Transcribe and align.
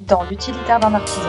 dans 0.00 0.22
l'utilitaire 0.24 0.80
d'un 0.80 0.94
artisan. 0.94 1.28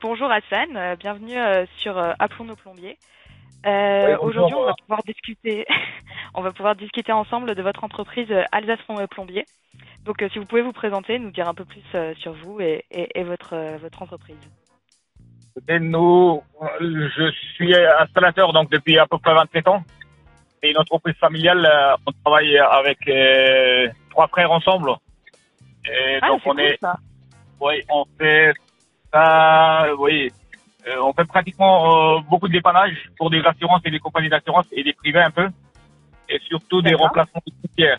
Bonjour 0.00 0.30
Hassan, 0.30 0.76
euh, 0.76 0.96
bienvenue 0.96 1.38
euh, 1.38 1.64
sur 1.78 1.96
euh, 1.96 2.12
Appelons 2.18 2.44
nos 2.44 2.56
plombiers. 2.56 2.98
Euh, 3.64 4.18
Aujourd'hui, 4.20 4.56
on 4.56 4.64
va 4.64 4.74
pouvoir 4.74 5.02
discuter, 5.04 5.64
on 6.34 6.42
va 6.42 6.52
pouvoir 6.52 6.74
discuter 6.74 7.12
ensemble 7.12 7.54
de 7.54 7.62
votre 7.62 7.84
entreprise 7.84 8.28
Alsace 8.50 8.80
Plombier. 9.10 9.46
Donc, 10.04 10.24
si 10.32 10.38
vous 10.38 10.44
pouvez 10.46 10.62
vous 10.62 10.72
présenter, 10.72 11.18
nous 11.20 11.30
dire 11.30 11.48
un 11.48 11.54
peu 11.54 11.64
plus 11.64 11.84
sur 12.16 12.32
vous 12.32 12.60
et, 12.60 12.84
et, 12.90 13.20
et 13.20 13.22
votre 13.22 13.56
votre 13.78 14.02
entreprise. 14.02 14.36
Et 15.68 15.78
nous, 15.78 16.42
je 16.80 17.30
suis 17.54 17.74
installateur 18.00 18.52
donc 18.52 18.70
depuis 18.70 18.98
à 18.98 19.06
peu 19.06 19.18
près 19.18 19.34
27 19.34 19.68
ans. 19.68 19.82
C'est 20.62 20.70
une 20.70 20.78
entreprise 20.78 21.14
familiale. 21.16 21.64
euh, 21.64 21.96
On 22.06 22.12
travaille 22.24 22.58
avec 22.58 22.98
euh, 23.08 23.88
trois 24.10 24.26
frères 24.28 24.50
ensemble. 24.50 24.90
Et 25.86 26.18
Ah, 26.20 26.28
donc 26.28 26.40
c'est 26.44 26.50
on 26.50 26.54
cool, 26.54 26.60
est, 26.62 26.78
ça. 26.80 26.96
oui, 27.60 27.74
on 27.90 28.04
fait 28.18 28.52
ça, 29.12 29.86
oui, 29.98 30.30
euh, 30.88 30.96
on 31.02 31.12
fait 31.12 31.24
pratiquement 31.24 32.16
euh, 32.16 32.20
beaucoup 32.30 32.46
de 32.48 32.52
dépannage 32.52 32.96
pour 33.18 33.30
des 33.30 33.40
assurances 33.44 33.82
et 33.84 33.90
des 33.90 33.98
compagnies 33.98 34.28
d'assurance 34.28 34.66
et 34.72 34.82
des 34.84 34.92
privés 34.92 35.20
un 35.22 35.30
peu, 35.30 35.48
et 36.28 36.38
surtout 36.48 36.80
des 36.82 36.90
D'accord. 36.92 37.08
remplacements 37.08 37.42
de 37.46 37.52
poussière. 37.60 37.98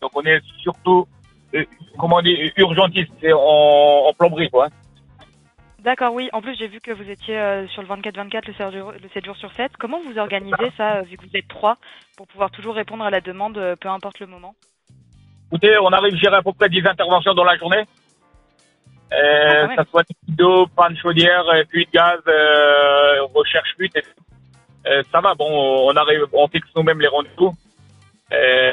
Donc 0.00 0.12
on 0.14 0.22
est 0.22 0.40
surtout, 0.62 1.06
euh, 1.54 1.64
comment 1.98 2.16
on 2.16 2.22
dit, 2.22 2.52
urgentiste 2.56 3.12
et 3.22 3.32
en, 3.32 3.38
en 4.08 4.12
plomberie 4.16 4.48
quoi. 4.50 4.68
D'accord, 5.84 6.14
oui. 6.14 6.30
En 6.32 6.40
plus, 6.40 6.56
j'ai 6.56 6.66
vu 6.66 6.80
que 6.80 6.90
vous 6.92 7.10
étiez 7.10 7.38
euh, 7.38 7.66
sur 7.68 7.82
le 7.82 7.88
24-24, 7.88 8.46
le 8.46 8.54
7 8.54 8.72
jours- 8.72 8.92
le 8.92 9.08
7 9.12 9.24
jours 9.26 9.36
sur 9.36 9.52
7. 9.52 9.70
Comment 9.78 10.00
vous 10.02 10.18
organisez 10.18 10.72
ça, 10.78 10.96
euh, 10.96 11.02
vu 11.02 11.18
que 11.18 11.26
vous 11.26 11.36
êtes 11.36 11.46
trois, 11.46 11.76
pour 12.16 12.26
pouvoir 12.26 12.50
toujours 12.50 12.74
répondre 12.74 13.04
à 13.04 13.10
la 13.10 13.20
demande, 13.20 13.58
euh, 13.58 13.76
peu 13.76 13.90
importe 13.90 14.18
le 14.18 14.26
moment? 14.26 14.54
Écoutez, 15.52 15.76
on 15.78 15.88
arrive 15.88 16.14
à 16.14 16.16
gérer 16.16 16.36
à 16.36 16.42
peu 16.42 16.54
près 16.54 16.70
10 16.70 16.86
interventions 16.86 17.34
dans 17.34 17.44
la 17.44 17.58
journée. 17.58 17.84
Ah, 19.12 19.14
Euh, 19.16 19.66
même. 19.66 19.76
ça 19.76 19.84
soit 19.90 20.04
d'eau, 20.26 20.66
panne 20.68 20.96
chaudière, 20.96 21.44
fuite 21.70 21.92
de 21.92 21.98
gaz, 21.98 22.18
euh, 22.28 23.22
recherche 23.34 23.74
fuite. 23.76 23.94
Euh, 24.86 25.02
ça 25.12 25.20
va, 25.20 25.34
bon, 25.34 25.46
on 25.86 25.94
arrive, 25.96 26.24
on 26.32 26.48
fixe 26.48 26.66
nous-mêmes 26.74 27.00
les 27.00 27.08
rendez-vous. 27.08 27.52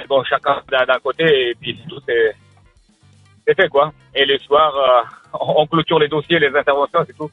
Bon, 0.08 0.24
chacun 0.24 0.62
d'un 0.72 1.00
côté 1.00 1.50
et 1.50 1.56
puis 1.56 1.78
c'est 1.80 1.90
tout, 1.90 2.00
c'est 2.08 2.36
c'est 3.48 3.56
fait 3.56 3.70
quoi. 3.70 3.94
Et 4.16 4.26
les 4.26 4.40
soirs, 4.40 4.76
euh, 4.76 5.38
on 5.40 5.66
clôture 5.68 6.00
les 6.00 6.08
dossiers, 6.08 6.40
les 6.40 6.56
interventions, 6.56 7.04
c'est 7.06 7.16
tout. 7.16 7.32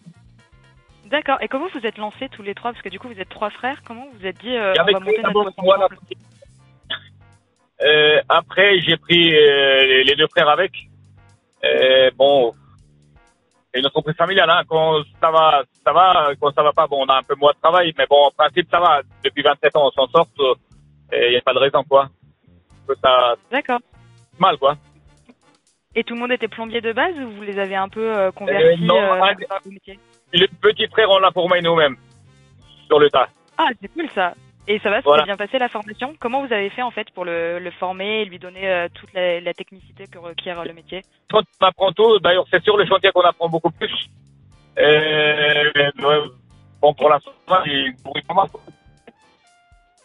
D'accord. 1.07 1.39
Et 1.41 1.49
comment 1.49 1.69
vous 1.73 1.87
êtes 1.87 1.97
lancés 1.97 2.29
tous 2.29 2.43
les 2.43 2.55
trois? 2.55 2.73
Parce 2.73 2.83
que 2.83 2.89
du 2.89 2.99
coup, 2.99 3.09
vous 3.09 3.21
êtes 3.21 3.29
trois 3.29 3.51
frères. 3.51 3.81
Comment 3.87 4.07
vous 4.07 4.19
vous 4.19 4.27
êtes 4.27 4.39
dit, 4.41 4.57
euh, 4.57 4.75
on 4.79 4.93
va 4.93 5.01
monter 5.01 5.23
notre 5.23 5.97
Euh, 7.81 8.21
après, 8.29 8.81
j'ai 8.81 8.97
pris 8.97 9.35
euh, 9.35 10.05
les 10.05 10.17
deux 10.17 10.27
frères 10.29 10.49
avec. 10.49 10.73
Bon, 12.17 12.53
c'est 13.73 13.81
une 13.81 13.87
entreprise 13.87 14.17
familiale. 14.17 14.51
Hein. 14.51 14.63
Quand 14.69 15.03
ça 15.21 15.31
va, 15.31 15.63
ça 15.85 15.93
va. 15.93 16.33
Quand 16.41 16.53
ça 16.55 16.63
va 16.63 16.73
pas, 16.73 16.87
bon, 16.87 17.07
on 17.07 17.09
a 17.09 17.19
un 17.19 17.23
peu 17.23 17.35
moins 17.37 17.53
de 17.53 17.61
travail. 17.61 17.95
Mais 17.97 18.07
bon, 18.09 18.27
en 18.27 18.31
principe, 18.31 18.69
ça 18.71 18.81
va. 18.81 19.01
Depuis 19.25 19.43
27 19.43 19.77
ans, 19.77 19.87
on 19.87 19.91
s'en 19.93 20.09
sort. 20.09 20.29
Il 21.13 21.31
n'y 21.31 21.37
a 21.37 21.41
pas 21.41 21.55
de 21.55 21.59
raison, 21.59 21.83
quoi. 21.85 22.09
Ça 23.03 23.35
D'accord. 23.51 23.81
mal, 24.39 24.57
quoi. 24.59 24.77
Et 25.99 26.05
tout 26.05 26.15
le 26.15 26.21
monde 26.21 26.31
était 26.31 26.47
plombier 26.47 26.81
de 26.81 26.93
base 26.93 27.17
ou 27.19 27.29
vous 27.29 27.43
les 27.43 27.59
avez 27.59 27.75
un 27.75 27.89
peu 27.89 28.17
euh, 28.17 28.31
convertis 28.31 28.65
Euh, 28.65 28.77
non, 28.87 28.95
euh, 29.03 29.35
le 29.65 29.71
métier 29.73 29.99
Le 30.33 30.47
petit 30.61 30.87
frère, 30.87 31.11
on 31.11 31.19
l'a 31.19 31.33
formé 31.33 31.61
nous-mêmes. 31.61 31.97
Sur 32.87 33.01
le 33.01 33.11
tas. 33.11 33.29
Ah, 33.57 33.71
c'est 33.83 33.89
cool 33.93 34.09
ça. 34.15 34.35
Et 34.69 34.79
ça 34.79 34.91
va, 34.91 34.99
ça 34.99 35.03
Voilà. 35.05 35.25
bien 35.25 35.37
passé 35.37 35.59
la 35.59 35.69
formation? 35.69 36.15
Comment 36.21 36.47
vous 36.47 36.53
avez 36.53 36.71
fait 36.71 36.83
en 36.83 36.93
fait 36.93 37.11
pour 37.11 37.25
le, 37.25 37.59
le 37.59 37.71
former 37.73 38.21
et 38.21 38.25
lui 38.27 38.39
donner 38.39 38.71
euh, 38.71 38.87
toute 38.95 39.13
la, 39.13 39.41
la 39.41 39.53
technicité 39.55 40.05
que 40.07 40.19
requiert 40.19 40.61
euh, 40.61 40.65
le 40.67 40.73
métier? 40.73 41.03
Quand 41.33 41.43
on 41.61 41.67
apprend 41.67 41.91
tout, 41.91 42.21
d'ailleurs, 42.21 42.47
c'est 42.49 42.63
sur 42.63 42.77
le 42.77 42.87
chantier 42.87 43.11
qu'on 43.11 43.23
apprend 43.23 43.49
beaucoup 43.49 43.73
plus. 43.73 43.91
Euh, 44.79 45.65
bon, 46.81 46.95
pour 46.95 47.09
l'instant, 47.09 47.33
il 47.67 47.93
pourrit 48.05 48.23
pas 48.23 48.35
mal. 48.35 48.47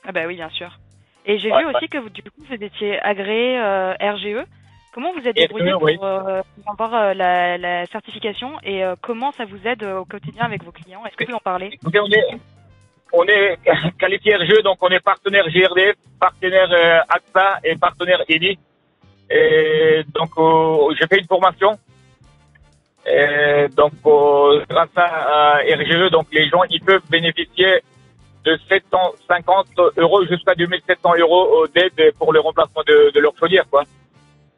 Ah 0.07 0.11
bah 0.11 0.21
oui, 0.25 0.37
bien 0.37 0.49
sûr. 0.49 0.71
Et 1.27 1.37
j'ai 1.37 1.51
Ouais, 1.51 1.59
vu 1.59 1.67
ouais. 1.67 1.75
aussi 1.75 1.87
que 1.87 1.99
vous, 1.99 2.09
du 2.09 2.23
coup, 2.23 2.31
vous 2.49 2.55
étiez 2.55 2.99
agréé 2.99 3.59
euh, 3.59 3.93
RGE. 4.01 4.43
Comment 4.93 5.11
vous 5.13 5.27
êtes 5.27 5.35
débrouillé 5.35 5.71
pour, 5.71 5.83
oui. 5.83 5.97
euh, 6.03 6.43
pour 6.63 6.71
avoir 6.71 6.93
euh, 6.93 7.13
la, 7.15 7.57
la 7.57 7.85
certification 7.87 8.59
et 8.63 8.83
euh, 8.83 8.95
comment 9.01 9.31
ça 9.31 9.43
vous 9.45 9.67
aide 9.67 9.81
euh, 9.81 9.97
au 9.99 10.05
quotidien 10.05 10.45
avec 10.45 10.63
vos 10.63 10.71
clients? 10.71 11.03
Est-ce 11.05 11.17
que 11.17 11.25
vous 11.25 11.39
en 11.43 11.57
Écoutez, 11.57 11.99
on 11.99 12.11
est, 12.11 12.37
on 13.11 13.23
est 13.25 13.57
qualifié 13.99 14.35
RGE, 14.35 14.61
donc 14.63 14.77
on 14.81 14.89
est 14.89 14.99
partenaire 14.99 15.45
GRD, 15.49 15.95
partenaire 16.19 16.71
euh, 16.71 16.99
AXA 17.09 17.59
et 17.63 17.75
partenaire 17.75 18.21
ENI. 18.29 18.59
Et 19.31 20.03
donc, 20.13 20.29
euh, 20.37 20.93
j'ai 20.99 21.07
fait 21.07 21.17
une 21.19 21.27
formation. 21.27 21.71
Et 23.07 23.67
donc, 23.75 23.93
euh, 24.05 24.63
grâce 24.69 24.95
à 24.95 25.57
euh, 25.57 25.75
RGE, 25.75 26.11
donc 26.11 26.27
les 26.31 26.47
gens, 26.49 26.61
ils 26.69 26.81
peuvent 26.81 27.01
bénéficier 27.09 27.81
de 28.45 28.59
750 28.69 29.67
euros 29.97 30.23
jusqu'à 30.25 30.53
2700 30.53 31.15
euros 31.17 31.65
d'aide 31.73 32.13
pour 32.19 32.31
le 32.31 32.41
remplacement 32.41 32.83
de, 32.85 33.11
de 33.11 33.19
leur 33.19 33.35
chaudière, 33.39 33.65
quoi. 33.71 33.85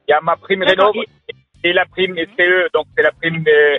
Il 0.07 0.11
y 0.11 0.13
a 0.13 0.21
ma 0.21 0.35
prime 0.35 0.63
Rénov 0.63 0.93
et 1.63 1.73
la 1.73 1.85
prime 1.85 2.15
SCE, 2.15 2.71
donc 2.73 2.85
c'est 2.95 3.03
la 3.03 3.11
prime 3.11 3.43
euh, 3.47 3.77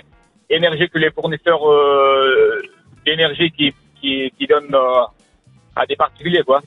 énergie 0.49 0.89
que 0.89 0.97
les 0.97 1.11
fournisseurs 1.11 1.69
euh, 1.71 2.61
d'énergie 3.05 3.49
qui, 3.51 3.73
qui, 3.99 4.31
qui 4.37 4.45
donnent 4.47 4.73
euh, 4.75 5.03
à 5.75 5.85
des 5.85 5.95
particuliers, 5.95 6.43
quoi. 6.43 6.61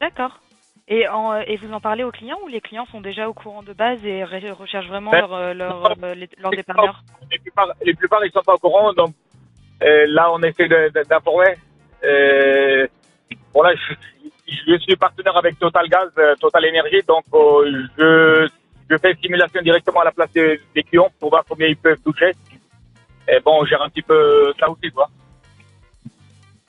D'accord. 0.00 0.40
Et, 0.88 1.08
en, 1.08 1.34
et 1.40 1.56
vous 1.56 1.72
en 1.72 1.80
parlez 1.80 2.04
aux 2.04 2.10
clients 2.10 2.38
ou 2.44 2.48
les 2.48 2.60
clients 2.60 2.86
sont 2.86 3.00
déjà 3.00 3.28
au 3.28 3.32
courant 3.34 3.62
de 3.62 3.72
base 3.72 4.04
et 4.04 4.22
re- 4.22 4.52
recherchent 4.52 4.88
vraiment 4.88 5.10
Ben, 5.10 5.20
leur, 5.20 5.32
euh, 5.34 5.54
leur, 5.54 5.92
euh, 6.02 6.14
les- 6.14 6.28
leurs 6.38 6.50
plupart, 6.50 7.02
les 7.82 7.94
plupart, 7.94 8.24
ils 8.24 8.30
sont 8.32 8.42
pas 8.42 8.54
au 8.54 8.58
courant, 8.58 8.92
donc 8.92 9.14
euh, 9.82 10.04
là, 10.08 10.30
on 10.32 10.40
essaie 10.42 10.68
d'informer. 11.08 11.54
Euh, 12.04 12.86
voilà, 13.54 13.74
je, 13.76 13.94
je 14.46 14.78
suis 14.78 14.96
partenaire 14.96 15.36
avec 15.36 15.58
Total 15.58 15.88
Gaz, 15.88 16.10
euh, 16.18 16.34
Total 16.36 16.64
Énergie, 16.66 17.02
donc 17.06 17.24
euh, 17.32 17.86
je, 17.98 18.48
je 18.90 18.96
fais 18.98 19.12
une 19.12 19.18
simulation 19.18 19.62
directement 19.62 20.00
à 20.00 20.04
la 20.04 20.12
place 20.12 20.32
des, 20.32 20.60
des 20.74 20.82
clients 20.82 21.10
pour 21.18 21.30
voir 21.30 21.44
combien 21.48 21.68
ils 21.68 21.76
peuvent 21.76 22.00
toucher. 22.04 22.32
Et 23.28 23.40
bon, 23.40 23.62
on 23.62 23.64
gère 23.64 23.82
un 23.82 23.88
petit 23.88 24.02
peu 24.02 24.52
ça 24.58 24.68
aussi, 24.68 24.90
quoi. 24.90 25.08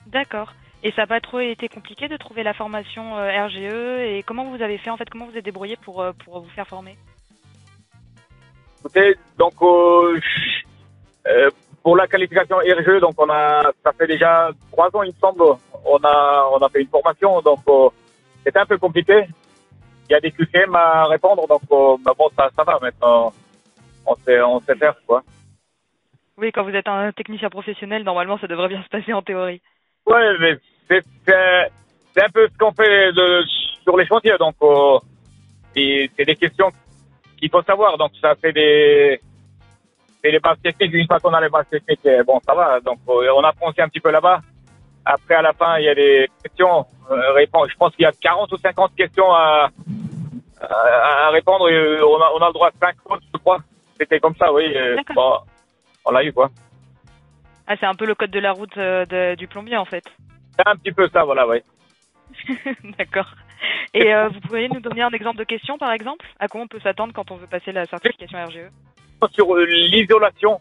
D'accord. 0.08 0.54
Et 0.84 0.92
ça 0.92 1.02
n'a 1.02 1.08
pas 1.08 1.20
trop 1.20 1.40
été 1.40 1.68
compliqué 1.68 2.08
de 2.08 2.16
trouver 2.16 2.44
la 2.44 2.54
formation 2.54 3.18
euh, 3.18 3.46
RGE 3.48 4.04
et 4.08 4.24
comment 4.26 4.46
vous 4.46 4.62
avez 4.62 4.78
fait 4.78 4.92
en 4.92 4.98
fait 4.98 5.10
Comment 5.10 5.26
vous 5.26 5.36
êtes 5.38 5.44
débrouillé 5.44 5.78
pour, 5.78 6.02
euh, 6.02 6.12
pour 6.24 6.42
vous 6.42 6.50
faire 6.50 6.68
former? 6.68 6.96
Écoutez, 8.80 9.16
donc 9.38 9.54
euh, 9.64 10.20
euh, 11.28 11.50
pour 11.82 11.98
la 11.98 12.06
qualification 12.06 12.58
RGE, 12.58 13.02
donc 13.02 13.16
on 13.18 13.28
a, 13.32 13.64
ça 13.84 13.92
fait 13.98 14.06
déjà 14.06 14.52
trois 14.72 14.96
ans, 14.96 15.02
il 15.02 15.12
me 15.12 15.20
semble, 15.20 15.44
on 15.86 15.98
a, 16.04 16.50
on 16.54 16.58
a 16.58 16.70
fait 16.70 16.82
une 16.82 16.88
formation, 16.88 17.42
donc 17.42 17.60
euh, 17.68 17.90
c'était 18.44 18.60
un 18.60 18.66
peu 18.66 18.78
compliqué. 18.78 19.26
Il 20.10 20.14
y 20.14 20.16
a 20.16 20.20
des 20.20 20.32
QCM 20.32 20.76
à 20.76 21.06
répondre, 21.06 21.48
donc 21.48 21.62
euh, 21.72 21.98
bah 22.04 22.14
bon, 22.18 22.30
ça, 22.38 22.50
ça 22.56 22.64
va 22.64 22.78
maintenant. 22.82 23.34
On 24.06 24.16
sait, 24.16 24.42
on 24.42 24.60
sait 24.62 24.76
faire 24.76 24.96
quoi. 25.08 25.24
Oui, 26.38 26.52
quand 26.52 26.64
vous 26.64 26.76
êtes 26.76 26.88
un 26.88 27.12
technicien 27.12 27.50
professionnel, 27.50 28.04
normalement 28.04 28.38
ça 28.38 28.48
devrait 28.48 28.68
bien 28.68 28.84
se 28.84 28.90
passer 28.90 29.14
en 29.14 29.22
théorie. 29.22 29.62
Ouais, 30.06 30.38
mais 30.40 30.58
c'est, 30.88 31.04
c'est, 31.26 32.24
un 32.24 32.30
peu 32.30 32.48
ce 32.48 32.58
qu'on 32.58 32.72
fait 32.72 33.12
de, 33.14 33.44
sur 33.84 33.98
les 33.98 34.06
chantiers, 34.06 34.38
donc 34.38 34.56
euh, 34.62 35.00
et 35.76 36.10
c'est 36.16 36.26
des 36.26 36.36
questions 36.36 36.70
qu'il 37.38 37.50
faut 37.50 37.64
savoir, 37.64 37.98
donc 37.98 38.12
ça 38.22 38.36
fait 38.36 38.54
des 38.54 39.20
c'est 40.26 40.32
les 40.32 40.40
bases 40.40 40.60
techniques. 40.62 40.94
Une 40.94 41.06
fois 41.06 41.20
qu'on 41.20 41.34
a 41.34 41.42
les 41.42 41.50
bases 41.50 41.70
techniques, 41.70 42.00
eh, 42.06 42.24
bon, 42.24 42.40
ça 42.46 42.56
va. 42.56 42.80
Donc, 42.80 42.98
euh, 43.08 43.30
on 43.38 43.44
apprend 43.44 43.70
aussi 43.70 43.82
un 43.82 43.88
petit 43.88 44.00
peu 44.00 44.10
là-bas. 44.12 44.42
Après, 45.06 45.36
à 45.36 45.42
la 45.42 45.54
fin, 45.54 45.78
il 45.78 45.86
y 45.86 45.90
a 45.90 45.96
des 45.96 46.28
questions. 46.44 46.86
Euh. 47.12 47.46
Je 47.70 47.76
pense 47.78 47.96
qu'il 47.96 48.04
y 48.04 48.08
a 48.08 48.12
40 48.12 48.52
ou 48.52 48.58
50 48.58 48.96
questions 48.96 49.32
à, 49.32 49.70
à, 50.62 51.28
à 51.28 51.30
répondre. 51.30 51.70
Et, 51.70 51.74
euh, 51.76 52.06
on, 52.06 52.20
a, 52.22 52.32
on 52.36 52.42
a 52.42 52.48
le 52.48 52.54
droit 52.54 52.70
à 52.70 52.72
5 52.88 52.96
autres, 53.06 53.24
je 53.34 53.38
crois. 53.40 53.60
C'était 54.00 54.20
comme 54.20 54.36
ça, 54.36 54.52
oui. 54.52 54.66
euh, 54.76 54.96
D'accord. 54.96 55.16
bon, 55.16 55.52
on 56.06 56.12
l'a 56.12 56.24
eu, 56.24 56.34
quoi. 56.34 56.50
Ah, 57.68 57.76
c'est 57.80 57.86
un 57.86 57.96
peu 57.96 58.06
le 58.06 58.16
code 58.16 58.32
de 58.32 58.40
la 58.40 58.52
route 58.52 58.78
de- 58.78 59.36
du 59.36 59.48
plombier 59.48 59.78
en 59.78 59.86
fait. 59.86 60.04
C'est 60.58 60.68
un 60.68 60.76
petit 60.76 60.92
peu 60.92 61.08
ça, 61.10 61.24
voilà, 61.24 61.48
oui. 61.48 61.62
D'accord. 62.98 63.28
Et 63.94 64.14
euh, 64.14 64.28
vous 64.30 64.40
pourriez 64.42 64.68
nous 64.70 64.80
donner 64.82 65.02
un 65.02 65.10
exemple 65.12 65.38
de 65.38 65.44
question 65.46 65.78
par 65.78 65.92
exemple? 65.92 66.26
À 66.40 66.48
quoi 66.48 66.62
on 66.62 66.68
peut 66.68 66.80
s'attendre 66.82 67.14
quand 67.14 67.32
on 67.32 67.38
veut 67.38 67.48
passer 67.48 67.72
la 67.72 67.86
certification 67.86 68.38
RGE 68.46 68.70
Sur 69.32 69.56
l'isolation. 69.56 70.60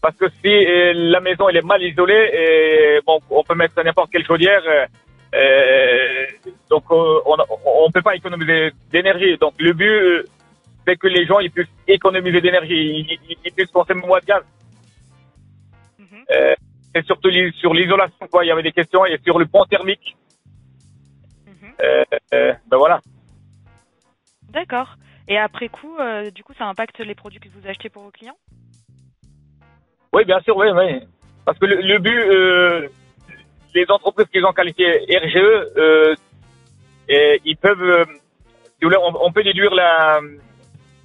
Parce 0.00 0.16
que 0.16 0.28
si 0.28 0.46
euh, 0.48 0.92
la 0.94 1.20
maison 1.20 1.48
elle 1.48 1.56
est 1.56 1.62
mal 1.66 1.82
isolée, 1.82 2.30
et, 2.32 3.00
bon, 3.04 3.20
on 3.30 3.42
peut 3.42 3.54
mettre 3.54 3.82
n'importe 3.82 4.10
quelle 4.12 4.24
chaudière, 4.24 4.62
euh, 4.66 4.86
euh, 5.34 6.26
donc 6.70 6.84
on 6.90 7.36
on 7.64 7.90
peut 7.90 8.02
pas 8.02 8.14
économiser 8.16 8.70
d'énergie. 8.92 9.36
Donc 9.38 9.54
le 9.58 9.72
but, 9.72 10.26
c'est 10.86 10.96
que 10.96 11.08
les 11.08 11.26
gens 11.26 11.40
ils 11.40 11.50
puissent 11.50 11.66
économiser 11.86 12.40
d'énergie, 12.40 12.74
ils, 12.74 13.18
ils- 13.28 13.38
ils 13.44 13.52
puissent 13.52 13.70
consommer 13.72 14.06
moins 14.06 14.20
de 14.20 14.26
gaz. 14.26 14.42
Euh, 16.30 16.54
c'est 16.94 17.04
surtout 17.06 17.30
sur 17.56 17.74
l'isolation, 17.74 18.26
quoi. 18.30 18.44
Il 18.44 18.48
y 18.48 18.50
avait 18.50 18.62
des 18.62 18.72
questions 18.72 19.04
et 19.04 19.18
sur 19.24 19.38
le 19.38 19.46
pont 19.46 19.64
thermique. 19.64 20.16
Mhm. 21.46 22.04
Ben 22.32 22.76
voilà. 22.76 23.00
D'accord. 24.50 24.94
Et 25.28 25.36
après 25.36 25.68
coup, 25.68 25.96
euh, 25.98 26.30
du 26.30 26.42
coup, 26.42 26.54
ça 26.58 26.64
impacte 26.66 26.98
les 27.00 27.14
produits 27.14 27.40
que 27.40 27.48
vous 27.50 27.66
achetez 27.68 27.90
pour 27.90 28.02
vos 28.04 28.10
clients? 28.10 28.36
Oui, 30.12 30.24
bien 30.24 30.40
sûr, 30.40 30.56
oui, 30.56 30.68
oui. 30.74 31.00
Parce 31.44 31.58
que 31.58 31.66
le, 31.66 31.76
le 31.76 31.98
but, 31.98 32.18
euh, 32.18 32.88
les 33.74 33.86
entreprises 33.90 34.26
qui 34.32 34.42
ont 34.44 34.52
qualifié 34.52 35.06
RGE, 35.08 35.36
euh, 35.76 36.14
et 37.08 37.40
ils 37.44 37.56
peuvent, 37.56 37.82
euh, 37.82 38.04
si 38.04 38.82
vous 38.82 38.88
voulez, 38.88 38.98
on, 38.98 39.26
on 39.26 39.32
peut 39.32 39.42
déduire 39.42 39.74
la, 39.74 40.20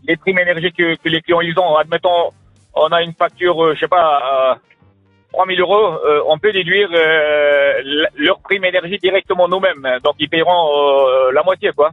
les 0.05 0.17
primes 0.17 0.39
énergie 0.39 0.71
que, 0.71 0.95
que 0.95 1.09
les 1.09 1.21
clients 1.21 1.41
ils 1.41 1.57
ont. 1.57 1.75
Admettons, 1.75 2.31
on 2.73 2.87
a 2.87 3.01
une 3.03 3.13
facture, 3.13 3.73
je 3.73 3.79
sais 3.79 3.87
pas, 3.87 4.17
à 4.53 4.57
3000 5.31 5.59
euros, 5.61 5.97
on 6.27 6.37
peut 6.37 6.51
déduire 6.51 6.89
leur 8.15 8.39
prime 8.41 8.65
énergie 8.65 8.97
directement 8.99 9.47
nous-mêmes. 9.47 9.99
Donc 10.03 10.15
ils 10.19 10.29
paieront 10.29 11.29
la 11.31 11.41
moitié, 11.43 11.71
quoi. 11.75 11.91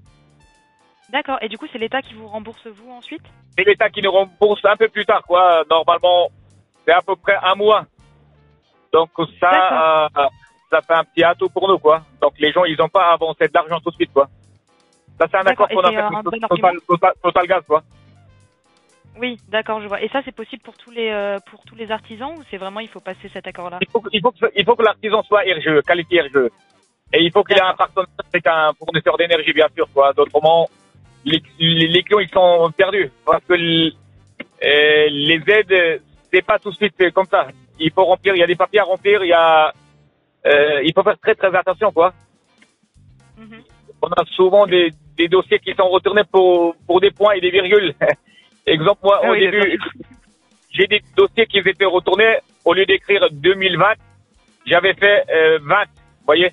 D'accord. 1.11 1.39
Et 1.41 1.49
du 1.49 1.59
coup, 1.59 1.67
c'est 1.73 1.79
l'État 1.79 2.03
qui 2.03 2.15
vous 2.15 2.29
rembourse 2.29 2.67
vous 2.67 2.91
ensuite? 2.91 3.23
C'est 3.57 3.65
l'État 3.65 3.91
qui 3.91 4.03
nous 4.03 4.13
rembourse 4.13 4.65
un 4.65 4.77
peu 4.77 4.89
plus 4.89 5.05
tard, 5.05 5.23
quoi. 5.27 5.65
Normalement, 5.71 6.31
c'est 6.85 6.93
à 6.93 7.01
peu 7.01 7.17
près 7.17 7.37
un 7.43 7.55
mois. 7.55 7.85
Donc 8.93 9.11
ça, 9.39 10.09
euh, 10.17 10.29
ça 10.71 10.81
fait 10.81 10.95
un 10.95 11.05
petit 11.05 11.23
atout 11.23 11.49
pour 11.49 11.69
nous, 11.69 11.79
quoi. 11.79 12.03
Donc 12.21 12.33
les 12.39 12.53
gens, 12.53 12.65
ils 12.65 12.77
n'ont 12.77 12.89
pas 12.89 13.11
à 13.11 13.13
avancer 13.15 13.47
de 13.47 13.53
l'argent 13.55 13.81
tout 13.81 13.91
de 13.91 13.97
suite, 13.97 14.13
quoi. 14.13 14.29
Ça, 15.19 15.27
c'est 15.31 15.37
un 15.37 15.47
accord 15.47 15.69
qu'on 15.69 15.81
a 15.81 15.91
fait 15.91 15.97
c'est, 15.97 16.03
avec 16.03 16.23
bon 16.25 16.31
Total, 16.31 16.77
Total, 16.89 17.13
Total 17.23 17.47
Gaz, 17.47 17.63
quoi. 17.67 17.83
Oui, 19.19 19.39
d'accord, 19.49 19.81
je 19.83 19.87
vois. 19.87 20.01
Et 20.03 20.09
ça, 20.09 20.23
c'est 20.25 20.35
possible 20.35 20.63
pour 20.63 20.77
tous 20.77 20.91
les 20.91 21.11
euh, 21.11 21.39
pour 21.51 21.63
tous 21.65 21.75
les 21.75 21.91
artisans 21.91 22.33
ou 22.39 22.43
c'est 22.51 22.57
vraiment 22.57 22.81
il 22.81 22.89
faut 22.89 23.01
passer 23.01 23.29
cet 23.33 23.47
accord-là? 23.47 23.79
Il 23.81 23.89
faut, 23.91 24.01
que- 24.01 24.09
il 24.13 24.21
faut 24.23 24.31
que, 24.31 24.47
il 24.57 24.65
faut 24.65 24.77
que 24.77 24.83
l'artisan 24.83 25.23
soit 25.25 25.43
RGE, 25.43 25.83
qualité 25.83 26.21
RGE. 26.23 26.51
Et 27.13 27.23
il 27.23 27.33
faut 27.33 27.43
qu'il 27.43 27.57
ait 27.57 27.63
un 27.63 27.75
partenaire 27.75 28.07
avec 28.33 28.47
un 28.47 28.73
fournisseur 28.79 29.17
d'énergie, 29.17 29.53
bien 29.53 29.67
sûr, 29.75 29.89
quoi. 29.93 30.13
Autrement, 30.17 30.69
les, 31.25 31.41
clients, 31.41 32.21
ils 32.21 32.31
sont 32.31 32.71
perdus. 32.77 33.11
Parce 33.27 33.43
que 33.45 33.55
euh, 33.55 35.07
les 35.11 35.43
aides, 35.49 36.03
c'est 36.33 36.43
pas 36.45 36.59
tout 36.59 36.71
de 36.71 36.77
suite 36.77 36.95
comme 37.13 37.27
ça. 37.27 37.49
Il 37.79 37.91
faut 37.93 38.05
remplir, 38.05 38.35
il 38.35 38.41
y 38.41 38.43
a 38.43 38.47
des 38.47 38.57
papiers 38.57 38.81
à 38.81 38.85
remplir, 38.85 39.23
il 39.25 39.29
y 39.29 39.33
a, 39.33 39.73
euh, 40.47 40.83
il 40.85 40.93
faut 40.95 41.03
faire 41.03 41.19
très 41.19 41.35
très 41.35 41.55
attention, 41.57 41.91
quoi. 41.93 42.13
Mhm. 43.39 43.63
On 44.03 44.09
a 44.09 44.25
souvent 44.35 44.67
des, 44.67 44.91
des 45.17 45.29
dossiers 45.29 45.59
qui 45.59 45.75
sont 45.75 45.89
retournés 45.89 46.25
pour, 46.31 46.75
pour 46.87 47.01
des 47.01 47.11
points 47.11 47.33
et 47.35 47.41
des 47.41 47.51
virgules. 47.51 47.95
Exemple, 48.67 49.01
moi, 49.03 49.21
Ah 49.23 49.29
au 49.31 49.33
oui, 49.33 49.41
début, 49.41 49.79
j'ai 50.71 50.87
des 50.87 51.01
dossiers 51.17 51.47
qui 51.47 51.59
étaient 51.59 51.85
retournés, 51.85 52.37
au 52.65 52.75
lieu 52.75 52.85
d'écrire 52.87 53.27
2020, 53.31 53.95
j'avais 54.67 54.95
fait 54.95 55.25
euh, 55.31 55.59
20, 55.63 55.85
vous 55.85 56.27
voyez 56.27 56.51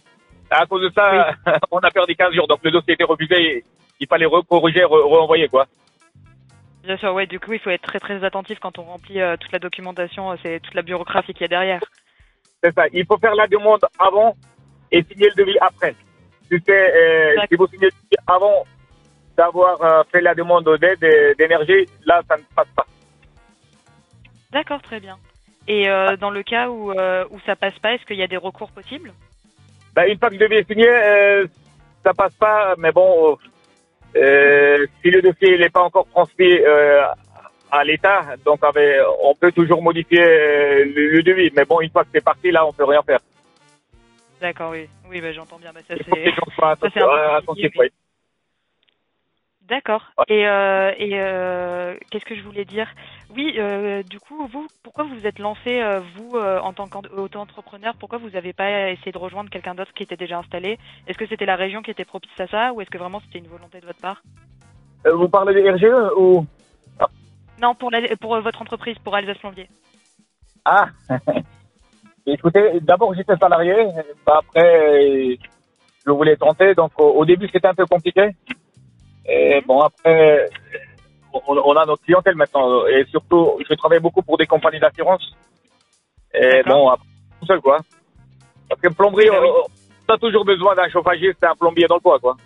À 0.49 0.65
cause 0.65 0.81
de 0.83 0.89
ça, 0.95 1.31
on 1.71 1.79
a 1.79 1.91
perdu 1.91 2.15
15 2.15 2.33
jours, 2.33 2.47
donc 2.47 2.59
le 2.63 2.71
dossier 2.71 2.93
était 2.93 3.03
refusé, 3.03 3.35
et 3.35 3.63
il 3.99 4.07
fallait 4.07 4.25
recorriger, 4.25 4.81
re- 4.81 5.07
renvoyer, 5.07 5.47
quoi. 5.47 5.65
Bien 6.87 6.95
sûr, 6.95 7.13
ouais. 7.13 7.25
Du 7.27 7.37
coup, 7.37 7.51
il 7.51 7.59
faut 7.59 7.69
être 7.69 7.81
très 7.81 7.99
très 7.99 8.23
attentif 8.23 8.59
quand 8.59 8.79
on 8.79 8.83
remplit 8.83 9.19
euh, 9.19 9.35
toute 9.35 9.51
la 9.51 9.59
documentation. 9.59 10.31
euh, 10.31 10.35
C'est 10.41 10.61
toute 10.61 10.73
la 10.73 10.83
bureaucratie 10.83 11.33
qu'il 11.33 11.41
y 11.41 11.45
a 11.45 11.49
derrière. 11.49 11.81
C'est 12.63 12.73
ça, 12.73 12.85
il 12.93 13.05
faut 13.05 13.17
faire 13.17 13.35
la 13.35 13.45
demande 13.45 13.81
avant 13.99 14.37
et 14.89 15.03
signer 15.03 15.27
le 15.27 15.43
devis 15.43 15.57
après. 15.59 15.93
Tu 16.49 16.63
sais, 16.65 16.95
euh, 16.95 17.35
D'accord. 17.35 17.45
si 17.49 17.55
vous 17.57 17.67
signez 17.67 17.87
le 17.87 17.91
devis 17.91 18.23
avant 18.25 18.63
d'avoir 19.35 19.81
euh, 19.81 20.03
fait 20.13 20.21
la 20.21 20.33
demande 20.33 20.63
d'aide 20.79 21.35
d'énergie, 21.37 21.85
là, 22.05 22.21
ça 22.25 22.37
ne 22.37 22.43
passe 22.55 22.69
pas. 22.73 22.85
D'accord, 24.53 24.81
très 24.81 25.01
bien. 25.01 25.17
Et 25.67 25.89
euh, 25.89 26.15
dans 26.15 26.29
le 26.29 26.41
cas 26.41 26.69
où 26.69 26.93
où 26.93 27.39
ça 27.45 27.57
passe 27.57 27.77
pas, 27.79 27.95
est-ce 27.95 28.05
qu'il 28.05 28.15
y 28.15 28.23
a 28.23 28.27
des 28.27 28.37
recours 28.37 28.71
possibles? 28.71 29.11
Bah, 29.93 30.07
une 30.07 30.17
fois 30.17 30.29
que 30.29 30.35
le 30.35 30.39
devis 30.39 30.59
est 30.59 30.67
signé, 30.71 30.87
ça 32.01 32.13
passe 32.13 32.33
pas, 32.35 32.75
mais 32.77 32.93
bon, 32.93 33.37
si 35.01 35.09
le 35.11 35.21
dossier 35.21 35.57
n'est 35.57 35.69
pas 35.69 35.81
encore 35.83 36.07
transmis 36.09 36.59
euh, 36.59 37.01
à 37.71 37.83
l'État, 37.83 38.21
donc 38.45 38.63
avec- 38.63 38.99
on 39.23 39.35
peut 39.35 39.51
toujours 39.51 39.81
modifier 39.81 40.21
euh, 40.21 40.85
le, 40.85 41.09
le 41.09 41.23
devis. 41.23 41.51
Mais 41.55 41.65
bon, 41.65 41.81
une 41.81 41.89
fois 41.89 42.03
que 42.03 42.09
c'est 42.13 42.23
parti, 42.23 42.51
là, 42.51 42.65
on 42.65 42.73
peut 42.73 42.85
rien 42.85 43.01
faire. 43.03 43.19
D'accord, 44.41 44.71
oui. 44.71 44.87
Oui, 45.09 45.19
bah, 45.21 45.31
j'entends 45.31 45.57
bien. 45.59 45.71
Bah, 45.73 45.81
ça 45.87 45.95
c'est. 45.97 46.05
ça, 46.59 46.69
un 46.71 46.75
peu 46.75 46.87
attentifs, 46.87 47.01
compliqué, 47.03 47.35
attentifs, 47.37 47.71
oui. 47.79 47.87
D'accord. 49.67 50.01
Et, 50.29 50.47
euh, 50.47 50.93
et 50.97 51.19
euh, 51.19 51.95
qu'est-ce 52.09 52.23
que 52.23 52.35
je 52.35 52.41
voulais 52.41 52.63
dire? 52.63 52.87
Oui, 53.35 53.55
euh, 53.57 54.01
du 54.03 54.19
coup, 54.19 54.47
vous, 54.47 54.67
pourquoi 54.81 55.03
vous 55.03 55.15
vous 55.15 55.27
êtes 55.27 55.39
lancé, 55.39 55.81
vous, 56.15 56.37
en 56.37 56.73
tant 56.73 56.87
qu'auto-entrepreneur? 56.87 57.93
Pourquoi 57.99 58.17
vous 58.17 58.29
n'avez 58.29 58.53
pas 58.53 58.91
essayé 58.91 59.11
de 59.11 59.17
rejoindre 59.17 59.49
quelqu'un 59.49 59.75
d'autre 59.75 59.93
qui 59.93 60.03
était 60.03 60.15
déjà 60.15 60.37
installé? 60.37 60.77
Est-ce 61.07 61.17
que 61.17 61.27
c'était 61.27 61.45
la 61.45 61.57
région 61.57 61.81
qui 61.81 61.91
était 61.91 62.05
propice 62.05 62.39
à 62.39 62.47
ça 62.47 62.73
ou 62.73 62.81
est-ce 62.81 62.89
que 62.89 62.97
vraiment 62.97 63.19
c'était 63.19 63.39
une 63.39 63.51
volonté 63.51 63.81
de 63.81 63.85
votre 63.85 63.99
part? 63.99 64.21
Vous 65.05 65.27
parlez 65.27 65.53
de 65.53 65.69
RGE 65.69 66.13
ou? 66.17 66.45
Non, 67.61 67.75
pour, 67.75 67.91
la, 67.91 68.15
pour 68.17 68.39
votre 68.39 68.61
entreprise, 68.61 68.97
pour 68.99 69.15
Alsace 69.15 69.37
Plombier. 69.39 69.67
Ah. 70.63 70.89
Écoutez, 72.25 72.79
d'abord 72.81 73.13
j'étais 73.15 73.37
salarié, 73.37 73.73
bah, 74.25 74.39
après 74.39 75.37
je 76.05 76.11
voulais 76.11 76.35
tenter, 76.35 76.75
donc 76.75 76.91
au 76.97 77.23
début 77.25 77.49
c'était 77.51 77.67
un 77.67 77.73
peu 77.73 77.85
compliqué. 77.85 78.31
Et 79.27 79.61
bon 79.61 79.81
après, 79.81 80.49
on, 81.33 81.41
on 81.47 81.75
a 81.75 81.85
notre 81.85 82.03
clientèle 82.03 82.35
maintenant, 82.35 82.85
et 82.87 83.05
surtout 83.05 83.59
je 83.67 83.73
travaille 83.75 83.99
beaucoup 83.99 84.21
pour 84.21 84.37
des 84.37 84.45
compagnies 84.47 84.79
d'assurance. 84.79 85.35
Et 86.33 86.63
bon, 86.63 86.89
après, 86.89 87.05
tout 87.39 87.45
seul 87.47 87.61
quoi. 87.61 87.79
Parce 88.69 88.81
que 88.81 88.87
plomberie, 88.89 89.29
Oui, 89.29 89.35
bah 89.35 89.41
oui. 89.41 89.49
on, 89.49 89.67
on 90.09 90.13
a 90.13 90.17
toujours 90.17 90.45
besoin 90.45 90.75
d'un 90.75 90.89
chauffagiste, 90.89 91.43
un 91.43 91.55
plombier 91.55 91.87
dans 91.87 91.95
le 91.95 92.01
bois 92.01 92.19
quoi. 92.19 92.37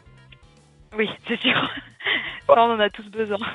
Oui, 0.98 1.10
c'est 1.28 1.40
sûr. 1.40 1.54
ça, 2.48 2.54
on 2.58 2.72
en 2.74 2.80
a 2.80 2.90
tous 2.90 3.10
besoin. 3.10 3.38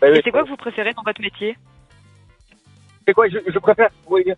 Bah 0.00 0.08
oui, 0.10 0.18
Et 0.18 0.22
c'est 0.22 0.30
quoi 0.32 0.42
que 0.42 0.48
vous 0.48 0.56
préférez 0.56 0.92
dans 0.92 1.02
votre 1.02 1.20
métier? 1.22 1.56
C'est 3.06 3.14
quoi 3.14 3.28
je, 3.28 3.38
je 3.46 3.58
préfère 3.58 3.88
dire? 4.24 4.36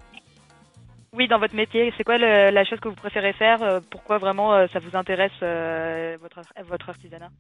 Oui, 1.13 1.27
dans 1.29 1.39
votre 1.39 1.55
métier, 1.57 1.93
c'est 1.97 2.05
quoi 2.05 2.19
le- 2.19 2.51
la 2.51 2.65
chose 2.65 2.79
que 2.79 2.89
vous 2.89 2.95
préférez 2.95 3.33
faire? 3.33 3.63
Euh, 3.63 3.81
Pourquoi 3.91 4.19
vraiment 4.19 4.53
euh, 4.55 4.67
ça 4.73 4.79
vous 4.81 4.95
intéresse 4.97 5.33
euh, 5.43 6.19
votre, 6.21 6.41
votre 6.65 6.89
artisanat? 6.91 7.31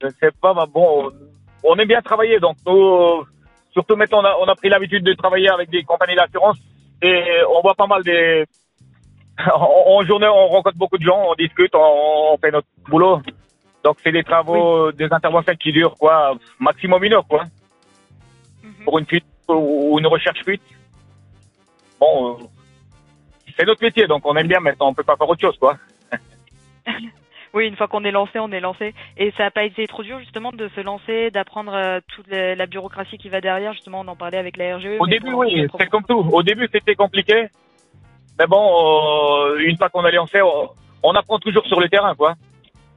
Je 0.00 0.06
ne 0.06 0.12
sais 0.12 0.30
pas, 0.40 0.54
mais 0.54 0.66
bon, 0.72 1.10
on, 1.62 1.76
aime 1.76 1.88
bien 1.88 2.02
travailler, 2.02 2.38
donc 2.40 2.56
nous, 2.66 2.72
euh, 2.76 3.24
surtout 3.72 3.96
maintenant, 3.96 4.20
on 4.20 4.24
a, 4.24 4.36
on 4.40 4.48
a 4.48 4.54
pris 4.54 4.68
l'habitude 4.68 5.04
de 5.04 5.14
travailler 5.14 5.48
avec 5.50 5.70
des 5.70 5.82
compagnies 5.82 6.16
d'assurance 6.16 6.58
et 7.02 7.22
on 7.48 7.60
voit 7.62 7.74
pas 7.74 7.86
mal 7.86 8.02
des. 8.02 8.44
En, 9.52 9.84
en 9.98 10.04
journée, 10.04 10.28
on 10.28 10.48
rencontre 10.48 10.76
beaucoup 10.78 10.98
de 10.98 11.02
gens, 11.04 11.30
on 11.30 11.34
discute, 11.34 11.74
on, 11.74 12.32
on 12.34 12.38
fait 12.38 12.50
notre 12.50 12.68
boulot. 12.88 13.20
Donc 13.82 13.96
c'est 14.02 14.12
des 14.12 14.24
travaux, 14.24 14.92
des 14.92 15.12
interventions 15.12 15.54
qui 15.56 15.72
durent 15.72 15.94
quoi, 15.96 16.34
maximum 16.58 17.02
une 17.04 17.14
heure 17.14 17.26
quoi, 17.26 17.44
Mhm. 18.62 18.84
pour 18.84 18.98
une 18.98 19.06
fuite 19.06 19.26
ou 19.48 19.98
une 19.98 20.06
recherche 20.06 20.42
fuite. 20.42 20.62
Bon, 22.00 22.38
euh, 22.40 22.44
c'est 23.56 23.66
notre 23.66 23.82
métier, 23.82 24.06
donc 24.06 24.24
on 24.24 24.34
aime 24.36 24.46
bien, 24.48 24.60
maintenant 24.60 24.88
on 24.88 24.94
peut 24.94 25.02
pas 25.02 25.16
faire 25.16 25.28
autre 25.28 25.40
chose 25.40 25.58
quoi. 25.58 25.76
Oui, 27.54 27.68
une 27.68 27.76
fois 27.76 27.86
qu'on 27.86 28.04
est 28.04 28.10
lancé, 28.10 28.40
on 28.40 28.50
est 28.50 28.60
lancé. 28.60 28.94
Et 29.16 29.30
ça 29.36 29.44
n'a 29.44 29.50
pas 29.52 29.62
été 29.62 29.86
trop 29.86 30.02
dur 30.02 30.18
justement 30.18 30.50
de 30.50 30.68
se 30.74 30.80
lancer, 30.80 31.30
d'apprendre 31.30 31.72
euh, 31.72 32.00
toute 32.08 32.26
la, 32.28 32.66
bureaucratie 32.66 33.16
qui 33.16 33.28
va 33.28 33.40
derrière. 33.40 33.72
Justement, 33.72 34.00
on 34.00 34.08
en 34.08 34.16
parlait 34.16 34.38
avec 34.38 34.56
la 34.56 34.76
RGE. 34.76 34.98
Au 34.98 35.06
début, 35.06 35.32
oui, 35.32 35.66
c'est 35.78 35.88
comme 35.88 36.04
tout. 36.04 36.28
Au 36.32 36.42
début, 36.42 36.68
c'était 36.72 36.96
compliqué. 36.96 37.46
Mais 38.38 38.46
bon, 38.48 38.58
euh, 38.58 39.58
une 39.58 39.76
fois 39.76 39.88
qu'on 39.88 40.04
a 40.04 40.10
lancé, 40.10 40.42
on, 40.42 40.68
on 41.04 41.14
apprend 41.14 41.38
toujours 41.38 41.64
sur 41.66 41.80
le 41.80 41.88
terrain, 41.88 42.16
quoi. 42.16 42.34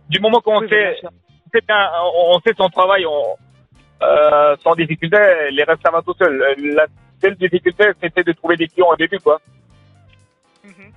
Du 0.09 0.19
moment 0.19 0.39
qu'on 0.39 0.61
Oui, 0.61 0.69
sait, 0.69 0.95
on, 1.53 2.39
sait 2.39 2.53
son 2.57 2.69
travail, 2.69 3.05
on, 3.05 3.35
euh, 4.01 4.55
sans 4.63 4.73
difficulté, 4.73 5.17
les 5.51 5.63
restes, 5.63 5.83
ça 5.83 5.91
va 5.91 6.01
tout 6.01 6.15
seul. 6.17 6.55
La 6.75 6.87
seule 7.21 7.35
difficulté, 7.35 7.91
c'était 8.01 8.23
de 8.23 8.31
trouver 8.31 8.55
des 8.55 8.67
clients 8.67 8.89
au 8.89 8.95
début, 8.95 9.19
quoi. 9.19 9.39
Mhm. 10.63 10.91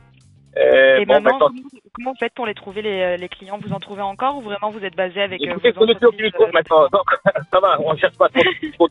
Et, 0.57 1.02
Et 1.02 1.07
bon, 1.07 1.21
maintenant, 1.21 1.38
comment, 1.49 1.61
comment 1.92 2.14
faites 2.14 2.35
pour 2.35 2.47
les 2.47 2.54
trouver 2.54 2.83
les, 2.83 3.16
les 3.16 3.28
clients 3.28 3.59
Vous 3.62 3.73
en 3.73 3.78
trouvez 3.78 4.02
encore 4.02 4.37
ou 4.38 4.40
vraiment 4.40 4.71
vous 4.71 4.85
êtes 4.85 4.97
basé 4.97 5.23
avec 5.23 5.40
euh, 5.42 5.50
écoutez, 5.50 5.71
vos 5.71 5.85
clients 5.85 5.95
qui 5.95 6.00
nous 6.02 6.09
entreprises, 6.09 6.33
trouvent 6.33 6.49
euh, 6.49 6.52
maintenant. 6.52 6.88
Ça 7.52 7.61
va, 7.61 7.80
on 7.80 7.97
cherche 7.97 8.16
pas 8.16 8.28
trop. 8.28 8.88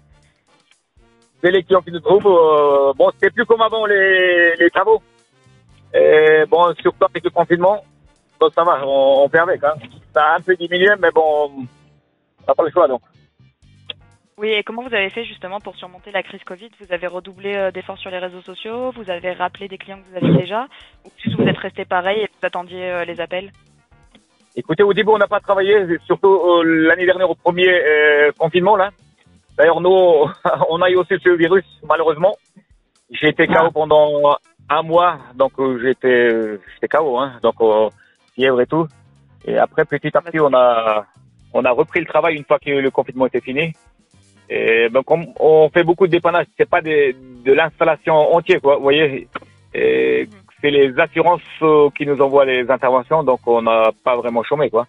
C'est 1.44 1.52
les 1.52 1.64
clients 1.64 1.82
qui 1.82 1.92
nous 1.92 2.00
trouvent. 2.00 2.28
euh, 2.28 2.94
bon, 2.96 3.12
c'est 3.22 3.32
plus 3.34 3.46
comme 3.46 3.62
avant 3.62 3.86
les, 3.86 4.56
les 4.56 4.70
travaux. 4.70 5.02
Et 5.94 6.44
bon, 6.50 6.74
surtout 6.82 7.06
avec 7.06 7.24
le 7.24 7.30
confinement, 7.30 7.84
bon, 8.40 8.50
ça 8.52 8.64
va, 8.64 8.82
on, 8.86 9.24
on 9.26 9.30
fait 9.30 9.40
avec. 9.40 9.64
Hein. 9.64 9.74
Ça 10.14 10.24
a 10.24 10.36
un 10.38 10.42
peu 10.42 10.56
diminué, 10.56 10.90
mais 11.00 11.10
bon, 11.12 11.52
on 11.58 12.48
n'a 12.48 12.56
pas 12.56 12.64
le 12.64 12.72
choix. 12.72 12.88
Donc. 12.88 13.02
Oui, 14.40 14.52
et 14.52 14.64
comment 14.64 14.84
vous 14.84 14.96
avez 14.96 15.10
fait 15.10 15.26
justement 15.26 15.60
pour 15.60 15.76
surmonter 15.76 16.12
la 16.12 16.24
crise 16.24 16.42
Covid? 16.46 16.70
Vous 16.80 16.94
avez 16.94 17.08
redoublé 17.08 17.56
euh, 17.56 17.72
d'efforts 17.72 17.98
sur 17.98 18.10
les 18.10 18.20
réseaux 18.20 18.40
sociaux 18.40 18.90
Vous 18.92 19.12
avez 19.12 19.34
rappelé 19.34 19.68
des 19.68 19.78
clients 19.78 20.00
que 20.00 20.10
vous 20.10 20.16
aviez 20.16 20.44
déjà 20.44 20.66
Ou 21.06 21.10
juste 21.22 21.36
vous 21.36 21.44
êtes 21.44 21.58
resté 21.58 21.84
pareil 21.84 22.22
et 22.22 22.28
vous 22.28 22.48
attendiez 22.48 22.90
euh, 22.90 23.04
les 23.04 23.20
appels? 23.20 23.52
Écoutez, 24.56 24.84
au 24.84 24.94
début, 24.94 25.10
on 25.10 25.18
n'a 25.18 25.28
pas 25.28 25.42
travaillé, 25.42 25.86
surtout 26.06 26.30
euh, 26.30 26.64
l'année 26.64 27.06
dernière 27.06 27.30
au 27.30 27.36
premier 27.36 27.68
euh, 27.68 28.32
confinement. 28.38 28.78
là. 28.78 28.92
D'ailleurs, 29.58 29.82
nous, 29.82 29.90
on 30.70 30.82
a 30.82 30.90
eu 30.90 30.96
aussi 30.96 31.16
ce 31.22 31.32
virus, 31.32 31.66
malheureusement. 31.86 32.38
J'ai 33.12 33.28
été 33.28 33.46
KO 33.46 33.72
pendant 33.72 34.38
un 34.70 34.84
mois, 34.84 35.18
donc 35.36 35.52
euh, 35.60 35.82
j'étais 35.84 36.30
j'étais 36.76 36.88
KO, 36.88 37.18
hein, 37.18 37.34
donc 37.44 37.56
fièvre 38.36 38.62
et 38.62 38.68
tout. 38.68 38.88
Et 39.44 39.58
après, 39.58 39.84
petit 39.84 40.16
à 40.16 40.22
petit, 40.22 40.40
on 40.40 40.54
a 40.54 41.06
on 41.52 41.66
a 41.66 41.72
repris 41.72 42.00
le 42.00 42.06
travail 42.06 42.36
une 42.38 42.46
fois 42.46 42.58
que 42.58 42.70
le 42.70 42.90
confinement 42.90 43.26
était 43.26 43.42
fini. 43.42 43.74
Et 44.50 44.90
ben, 44.90 45.04
comme 45.04 45.28
on 45.40 45.70
fait 45.70 45.84
beaucoup 45.84 46.08
de 46.08 46.12
dépannage, 46.12 46.48
c'est 46.58 46.70
pas 46.70 46.82
de, 46.82 47.16
de 47.46 47.54
l'installation 47.54 48.16
entière, 48.16 48.62
quoi. 48.62 48.78
Vous 48.78 48.84
voyez, 48.84 49.28
c'est 49.74 50.72
les 50.72 51.00
assurances 51.00 51.42
euh, 51.62 51.90
qui 51.96 52.06
nous 52.06 52.20
envoient 52.20 52.46
les 52.46 52.70
interventions, 52.70 53.24
donc 53.24 53.42
on 53.46 53.62
n'a 53.62 53.92
pas 54.04 54.16
vraiment 54.16 54.44
chômé, 54.44 54.70
quoi. 54.70 54.88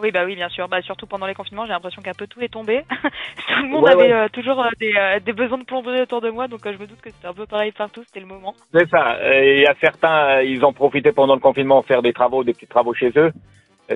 Oui, 0.00 0.10
bah 0.12 0.22
oui, 0.24 0.36
bien 0.36 0.48
sûr. 0.48 0.68
Bah, 0.68 0.80
surtout 0.82 1.06
pendant 1.06 1.26
les 1.26 1.34
confinements, 1.34 1.66
j'ai 1.66 1.72
l'impression 1.72 2.02
qu'un 2.02 2.12
peu 2.12 2.26
tout 2.26 2.40
est 2.40 2.52
tombé. 2.52 2.82
tout 3.02 3.62
le 3.62 3.68
monde 3.68 3.88
avait 3.88 4.12
euh, 4.12 4.28
toujours 4.28 4.60
euh, 4.60 4.68
des, 4.78 4.94
euh, 4.96 5.18
des, 5.20 5.32
besoins 5.32 5.58
de 5.58 5.64
plomberie 5.64 6.00
autour 6.00 6.20
de 6.20 6.30
moi, 6.30 6.46
donc 6.46 6.60
je 6.64 6.78
me 6.78 6.86
doute 6.86 7.00
que 7.00 7.10
c'était 7.10 7.26
un 7.26 7.32
peu 7.32 7.46
pareil 7.46 7.72
partout, 7.72 8.02
c'était 8.04 8.20
le 8.20 8.26
moment. 8.26 8.54
C'est 8.72 8.88
ça. 8.88 9.18
Il 9.42 9.60
y 9.60 9.66
a 9.66 9.74
certains, 9.80 10.42
ils 10.42 10.64
ont 10.64 10.72
profité 10.72 11.12
pendant 11.12 11.34
le 11.34 11.40
confinement 11.40 11.82
faire 11.82 12.02
des 12.02 12.12
travaux, 12.12 12.44
des 12.44 12.52
petits 12.52 12.66
travaux 12.66 12.94
chez 12.94 13.12
eux. 13.16 13.32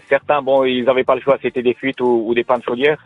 Certains, 0.09 0.43
bon, 0.43 0.65
ils 0.65 0.85
n'avaient 0.85 1.05
pas 1.05 1.15
le 1.15 1.21
choix, 1.21 1.39
c'était 1.41 1.63
des 1.63 1.75
fuites 1.75 2.01
ou, 2.01 2.25
ou 2.27 2.35
des 2.35 2.45
pannes 2.45 2.63
chaudières. 2.63 2.99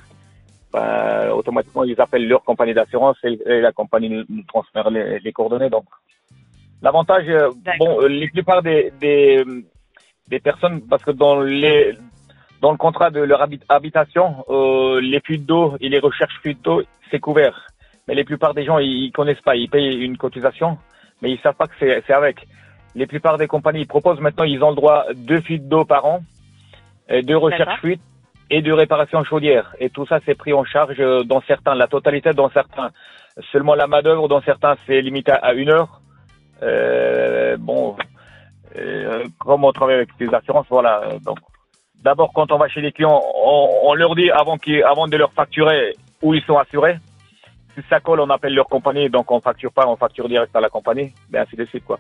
Bah, 0.73 1.35
automatiquement, 1.35 1.85
ils 1.85 2.01
appellent 2.01 2.27
leur 2.27 2.43
compagnie 2.43 2.75
d'assurance 2.75 3.17
et, 3.25 3.39
la 3.47 3.73
compagnie 3.73 4.25
nous, 4.29 4.43
transfère 4.49 4.91
les, 4.91 5.21
les, 5.21 5.33
coordonnées. 5.33 5.71
Donc, 5.71 5.85
l'avantage, 6.83 7.27
bon, 7.79 8.01
les 8.07 8.29
plupart 8.29 8.63
des, 8.63 8.93
des, 9.01 9.45
des 10.29 10.41
personnes, 10.41 10.83
parce 10.89 11.03
que 11.05 11.13
dans 11.13 11.41
les 11.41 11.95
dans 12.63 12.71
le 12.71 12.79
contrat 12.79 13.11
de 13.11 13.21
leur 13.21 13.47
habitation, 13.69 14.45
euh, 14.49 15.01
les 15.01 15.21
fuites 15.21 15.45
d'eau 15.45 15.77
et 15.81 15.89
les 15.89 15.99
recherches 15.99 16.39
fuites 16.43 16.63
d'eau, 16.63 16.83
c'est 17.11 17.21
couvert. 17.21 17.67
Mais 18.09 18.15
la 18.15 18.25
plupart 18.25 18.55
des 18.55 18.65
gens, 18.65 18.79
ils, 18.79 19.13
connaissent 19.13 19.41
pas. 19.43 19.57
Ils 19.57 19.69
payent 19.69 20.03
une 20.03 20.17
cotisation, 20.17 20.79
mais 21.21 21.31
ils 21.31 21.39
savent 21.41 21.55
pas 21.55 21.67
que 21.67 21.75
c'est 21.79 22.13
avec. 22.13 22.47
Les 22.95 23.07
plupart 23.07 23.37
des 23.37 23.47
compagnies 23.47 23.83
ils 23.83 23.87
proposent 23.87 24.21
maintenant, 24.21 24.45
ils 24.45 24.63
ont 24.63 24.71
le 24.71 24.77
droit 24.77 25.05
deux 25.15 25.41
fuites 25.43 25.69
d'eau 25.69 25.85
par 25.85 26.07
an, 26.07 26.21
deux 27.11 27.37
recherches 27.37 27.81
fuites 27.81 28.01
et 28.51 28.63
deux 28.63 28.75
réparations 28.75 29.25
chaudières. 29.25 29.75
Et 29.81 29.91
tout 29.91 30.07
ça, 30.07 30.21
c'est 30.25 30.35
pris 30.35 30.53
en 30.53 30.65
charge 30.65 30.99
dans 31.25 31.43
certains, 31.43 31.75
la 31.75 31.89
totalité 31.89 32.33
dans 32.33 32.51
certains. 32.51 32.91
Seulement 33.53 33.75
la 33.75 33.87
main 33.87 34.03
d'œuvre 34.03 34.29
dans 34.29 34.41
certains, 34.43 34.77
c'est 34.87 35.01
limité 35.03 35.33
à 35.33 35.53
une 35.53 35.71
heure. 35.71 36.01
Euh, 36.63 37.57
bon, 37.59 37.97
euh, 38.77 39.25
comme 39.39 39.65
on 39.65 39.73
travaille 39.73 39.97
avec 39.97 40.11
les 40.19 40.33
assurances, 40.33 40.67
voilà. 40.71 41.19
Donc 41.25 41.39
D'abord, 42.07 42.33
quand 42.33 42.53
on 42.53 42.59
va 42.59 42.69
chez 42.69 42.81
les 42.81 42.93
clients, 42.93 43.21
on, 43.35 43.93
leur 43.95 44.15
dit 44.15 44.31
avant, 44.31 44.57
avant 44.85 45.09
de 45.09 45.17
leur 45.17 45.33
facturer 45.33 45.97
où 46.23 46.35
ils 46.35 46.43
sont 46.45 46.57
assurés. 46.57 46.99
Si 47.75 47.81
ça 47.91 47.99
colle, 47.99 48.21
on 48.21 48.31
appelle 48.31 48.55
leur 48.55 48.69
compagnie, 48.69 49.11
donc 49.11 49.31
on 49.33 49.41
facture 49.41 49.73
pas, 49.73 49.89
on 49.89 49.97
facture 49.97 50.29
direct 50.29 50.55
à 50.55 50.61
la 50.61 50.69
compagnie, 50.69 51.13
ben 51.31 51.43
ainsi 51.43 51.57
de 51.57 51.65
suite 51.65 51.85
quoi. 51.85 51.99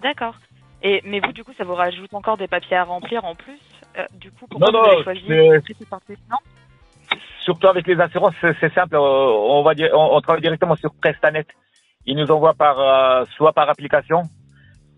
D'accord. 0.00 0.36
Et 0.82 1.02
mais 1.04 1.18
vous, 1.18 1.32
du 1.32 1.42
coup, 1.42 1.52
ça 1.58 1.64
vous 1.64 1.74
rajoute 1.74 2.14
encore 2.14 2.36
des 2.36 2.46
papiers 2.46 2.76
à 2.76 2.84
remplir 2.84 3.24
en 3.24 3.34
plus. 3.34 3.58
Euh, 3.98 4.04
du 4.14 4.30
coup, 4.30 4.46
pourquoi 4.48 4.70
non, 4.70 4.82
vous 4.82 4.88
avez 4.88 5.02
choisi 5.02 5.22
non? 6.30 6.36
Surtout 7.44 7.68
avec 7.68 7.86
les 7.86 7.98
assurances, 8.00 8.34
c'est 8.40 8.72
simple. 8.74 8.96
Euh, 8.96 8.98
on 9.00 9.62
va 9.62 9.74
dire, 9.74 9.90
on, 9.94 10.20
travaille 10.20 10.42
directement 10.42 10.76
sur 10.76 10.92
Prestanet. 10.94 11.46
Ils 12.06 12.16
nous 12.16 12.30
envoient 12.30 12.54
par 12.54 12.78
euh, 12.78 13.24
soit 13.36 13.52
par 13.52 13.68
application, 13.68 14.22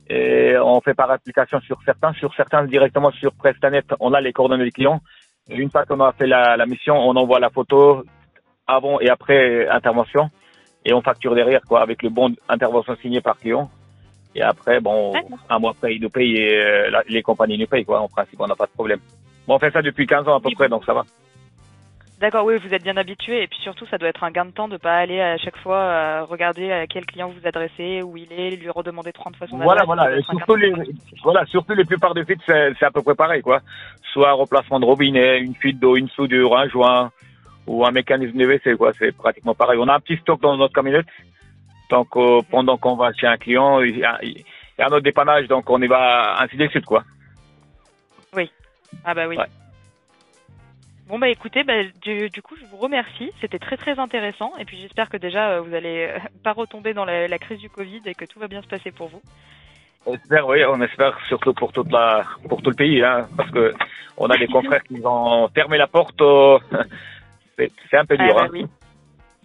et 0.08 0.56
on 0.58 0.80
fait 0.80 0.94
par 0.94 1.10
application 1.10 1.60
sur 1.60 1.78
certains, 1.84 2.12
sur 2.14 2.34
certains 2.34 2.64
directement 2.64 3.10
sur 3.12 3.32
Prestanet, 3.32 3.84
on 4.00 4.12
a 4.12 4.20
les 4.20 4.32
coordonnées 4.32 4.64
des 4.64 4.72
clients. 4.72 5.00
une 5.48 5.70
fois 5.70 5.84
qu'on 5.84 6.00
a 6.00 6.12
fait 6.12 6.26
la, 6.26 6.56
la, 6.56 6.66
mission, 6.66 6.96
on 6.96 7.14
envoie 7.16 7.40
la 7.40 7.50
photo 7.50 8.04
avant 8.66 9.00
et 9.00 9.08
après 9.08 9.68
intervention 9.68 10.30
et 10.84 10.92
on 10.92 11.02
facture 11.02 11.34
derrière 11.34 11.62
quoi 11.62 11.82
avec 11.82 12.02
le 12.02 12.10
bon 12.10 12.34
intervention 12.48 12.96
signé 12.96 13.20
par 13.20 13.36
client. 13.36 13.70
Et 14.34 14.42
après, 14.42 14.80
bon, 14.80 15.12
un 15.48 15.58
mois 15.58 15.72
après, 15.72 15.94
ils 15.94 16.00
nous 16.00 16.10
payent 16.10 16.36
et 16.36 16.56
euh, 16.56 17.02
les 17.08 17.22
compagnies 17.22 17.58
nous 17.58 17.66
payent 17.66 17.84
quoi. 17.84 18.00
En 18.00 18.08
principe, 18.08 18.40
on 18.40 18.46
n'a 18.46 18.54
pas 18.54 18.66
de 18.66 18.72
problème. 18.72 19.00
Bon, 19.46 19.56
on 19.56 19.58
fait 19.58 19.72
ça 19.72 19.82
depuis 19.82 20.06
15 20.06 20.28
ans 20.28 20.36
à 20.36 20.40
peu 20.40 20.50
près, 20.54 20.68
donc 20.68 20.84
ça 20.84 20.94
va. 20.94 21.04
D'accord, 22.20 22.44
oui, 22.44 22.56
vous 22.62 22.74
êtes 22.74 22.82
bien 22.82 22.98
habitué 22.98 23.42
et 23.42 23.46
puis 23.46 23.58
surtout, 23.62 23.86
ça 23.86 23.96
doit 23.96 24.10
être 24.10 24.22
un 24.22 24.30
gain 24.30 24.44
de 24.44 24.50
temps 24.50 24.68
de 24.68 24.76
pas 24.76 24.98
aller 24.98 25.22
à 25.22 25.38
chaque 25.38 25.56
fois 25.56 25.78
euh, 25.78 26.24
regarder 26.24 26.70
à 26.70 26.86
quel 26.86 27.06
client 27.06 27.28
vous 27.28 27.40
vous 27.40 27.48
adressez, 27.48 28.02
où 28.02 28.14
il 28.18 28.30
est, 28.30 28.50
lui 28.56 28.68
redemander 28.68 29.10
30 29.10 29.36
fois 29.36 29.46
son 29.46 29.56
Voilà, 29.56 29.84
voilà, 29.84 30.14
et 30.14 30.22
surtout 30.24 30.54
les, 30.54 30.70
voilà, 31.22 31.46
surtout 31.46 31.72
les 31.72 31.86
plupart 31.86 32.12
des 32.12 32.26
fuites, 32.26 32.42
c'est 32.46 32.82
à 32.82 32.90
peu 32.90 33.00
près 33.00 33.14
pareil, 33.14 33.40
quoi. 33.40 33.60
Soit 34.12 34.28
un 34.28 34.34
remplacement 34.34 34.78
de 34.78 34.84
robinet, 34.84 35.40
une 35.40 35.54
fuite 35.54 35.80
d'eau, 35.80 35.96
une 35.96 36.10
soudure, 36.10 36.58
un 36.58 36.68
joint 36.68 37.10
ou 37.66 37.86
un 37.86 37.90
mécanisme 37.90 38.36
de 38.36 38.44
WC, 38.44 38.76
quoi. 38.76 38.92
C'est 38.98 39.16
pratiquement 39.16 39.54
pareil. 39.54 39.78
On 39.80 39.88
a 39.88 39.94
un 39.94 40.00
petit 40.00 40.18
stock 40.18 40.42
dans 40.42 40.58
notre 40.58 40.74
camionnette. 40.74 41.06
Donc, 41.90 42.16
euh, 42.16 42.40
pendant 42.50 42.76
qu'on 42.76 42.96
va 42.96 43.12
chez 43.12 43.26
un 43.26 43.36
client, 43.36 43.80
il 43.80 43.98
y, 43.98 44.04
a, 44.04 44.18
il 44.22 44.38
y 44.38 44.82
a 44.82 44.86
un 44.86 44.92
autre 44.92 45.00
dépannage, 45.00 45.48
donc 45.48 45.68
on 45.68 45.82
y 45.82 45.88
va 45.88 46.40
ainsi 46.40 46.56
de 46.56 46.68
suite, 46.68 46.86
quoi. 46.86 47.04
Oui. 48.34 48.50
Ah 49.04 49.12
bah 49.12 49.26
oui. 49.26 49.36
Bon 51.08 51.18
bah 51.18 51.28
écoutez, 51.28 51.64
bah, 51.64 51.82
du, 52.00 52.30
coup 52.40 52.54
je 52.54 52.64
vous 52.66 52.76
remercie, 52.76 53.32
c'était 53.40 53.58
très 53.58 53.76
très 53.76 53.98
intéressant 53.98 54.52
et 54.60 54.64
puis 54.64 54.78
j'espère 54.80 55.08
que 55.08 55.16
déjà 55.16 55.50
euh, 55.50 55.60
vous 55.60 55.74
allez 55.74 56.08
euh, 56.08 56.18
pas 56.44 56.52
retomber 56.52 56.94
dans 56.94 57.04
la, 57.04 57.38
crise 57.38 57.58
du 57.58 57.68
Covid 57.68 58.02
et 58.06 58.14
que 58.14 58.24
tout 58.24 58.38
va 58.38 58.46
bien 58.46 58.62
se 58.62 58.68
passer 58.68 58.92
pour 58.92 59.08
vous. 59.08 59.20
On 60.06 60.14
espère, 60.14 60.46
oui, 60.46 60.64
on 60.64 60.80
espère 60.80 61.18
surtout 61.26 61.52
pour 61.52 61.72
toute 61.72 61.90
la, 61.90 62.24
pour 62.48 62.62
tout 62.62 62.70
le 62.70 62.76
pays, 62.76 63.02
hein, 63.02 63.26
parce 63.36 63.50
que 63.50 63.74
on 64.16 64.28
a 64.30 64.36
des 64.38 64.46
confrères 64.52 64.84
qui 64.84 65.00
ont 65.04 65.48
fermé 65.48 65.78
la 65.78 65.88
porte. 65.88 66.22
C'est 67.58 67.96
un 67.98 68.06
peu 68.06 68.16
dur. 68.16 68.28
Ah, 68.30 68.34
bah, 68.34 68.44
hein. 68.44 68.50
oui. 68.52 68.66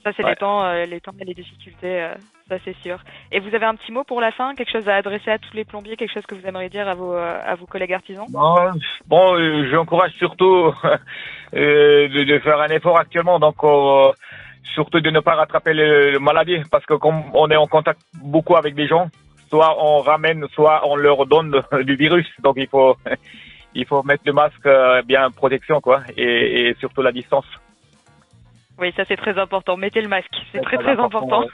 Ça 0.04 0.12
c'est 0.16 0.24
les 0.24 0.36
temps, 0.36 0.72
les 0.72 1.02
temps 1.02 1.16
et 1.20 1.26
les 1.26 1.34
difficultés 1.34 2.12
ça 2.48 2.58
c'est 2.64 2.76
sûr. 2.84 3.00
Et 3.32 3.40
vous 3.40 3.54
avez 3.56 3.66
un 3.66 3.76
petit 3.76 3.92
mot 3.92 4.04
pour 4.04 4.22
la 4.22 4.32
fin, 4.32 4.54
quelque 4.54 4.72
chose 4.72 4.88
à 4.88 4.96
adresser 4.96 5.32
à 5.32 5.40
tous 5.40 5.54
les 5.56 5.66
plombiers, 5.66 5.96
quelque 5.96 6.14
chose 6.14 6.26
que 6.26 6.36
vous 6.36 6.46
aimeriez 6.46 6.70
dire 6.70 6.88
à 6.88 6.94
vos, 6.94 7.14
euh, 7.14 7.40
à 7.44 7.56
vos 7.56 7.66
collègues 7.66 7.94
artisans? 7.94 8.26
Bon, 8.30 8.56
bon 9.08 9.36
euh, 9.36 9.68
j'encourage 9.72 10.12
surtout 10.14 10.72
euh, 11.56 12.08
de, 12.08 12.40
faire 12.40 12.60
un 12.60 12.68
effort 12.68 13.00
actuellement, 13.00 13.40
donc 13.40 13.56
surtout 14.76 15.00
de 15.00 15.10
ne 15.10 15.20
pas 15.22 15.36
rattraper 15.36 15.74
le, 15.74 16.20
maladie, 16.20 16.62
parce 16.70 16.86
que 16.86 16.94
comme 16.94 17.24
on 17.34 17.50
est 17.50 17.56
en 17.56 17.68
contact 17.68 18.02
beaucoup 18.22 18.56
avec 18.56 18.76
des 18.76 18.88
gens, 18.88 19.10
soit 19.50 19.76
on 19.84 20.00
ramène, 20.02 20.46
soit 20.54 20.88
on 20.88 20.96
leur 20.96 21.26
donne 21.26 21.64
du 21.84 21.96
virus, 21.96 22.28
donc 22.40 22.56
il 22.58 22.68
faut 22.68 22.96
il 23.74 23.86
faut 23.86 24.04
mettre 24.04 24.24
le 24.26 24.34
masque 24.34 24.70
bien 25.06 25.32
protection 25.32 25.82
quoi, 25.82 26.02
et 26.16 26.76
surtout 26.80 27.02
la 27.02 27.12
distance. 27.12 27.46
Oui, 28.80 28.94
ça 28.96 29.04
c'est 29.08 29.16
très 29.16 29.38
important. 29.40 29.78
Mettez 29.78 30.02
le 30.02 30.08
masque, 30.08 30.36
c'est 30.52 30.62
très 30.62 30.78
très 30.78 30.98
important. 31.00 31.46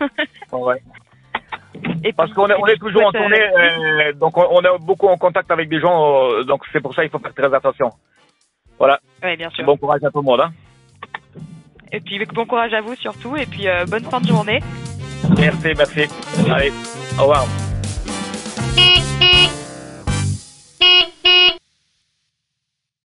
Ouais. 0.52 0.82
Et 2.04 2.14
Parce 2.14 2.34
qu'on 2.34 2.48
est, 2.48 2.56
on 2.60 2.66
est 2.66 2.78
toujours 2.78 3.06
en 3.06 3.12
tournée, 3.12 3.42
euh, 3.42 4.14
donc 4.14 4.36
on, 4.38 4.60
est 4.62 4.80
beaucoup 4.80 5.08
en 5.08 5.18
contact 5.18 5.50
avec 5.52 5.70
des 5.70 5.80
gens, 5.80 6.32
euh, 6.32 6.44
donc 6.44 6.64
c'est 6.72 6.82
pour 6.82 6.94
ça 6.94 7.04
qu'il 7.04 7.12
faut 7.12 7.20
faire 7.20 7.34
très 7.34 7.54
attention. 7.54 7.92
Voilà. 8.78 9.00
Oui, 9.24 9.38
bien 9.38 9.50
sûr. 9.52 9.64
Bon 9.66 9.78
courage 9.78 10.04
à 10.04 10.10
tout 10.10 10.20
le 10.20 10.26
monde. 10.26 10.42
Hein. 10.42 10.52
Et 11.92 12.00
puis 12.00 12.24
bon 12.26 12.46
courage 12.46 12.74
à 12.74 12.82
vous 12.82 12.96
surtout, 12.96 13.38
et 13.38 13.46
puis 13.46 13.68
euh, 13.68 13.86
bonne 13.86 14.04
fin 14.04 14.20
de 14.20 14.28
journée. 14.28 14.60
Merci, 15.38 15.74
merci. 15.78 16.08
Allez, 16.52 16.72
au 17.18 17.22
revoir. 17.22 17.46